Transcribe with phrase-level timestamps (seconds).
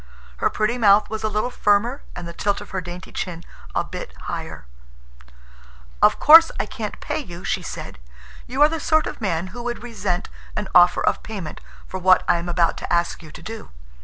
[0.37, 3.43] Her pretty mouth was a little firmer and the tilt of her dainty chin
[3.75, 4.65] a bit higher.
[6.01, 7.99] "Of course, I can't pay you," she said.
[8.47, 12.23] "You are the sort of man who would resent an offer of payment for what
[12.27, 13.69] I am about to ask you to do.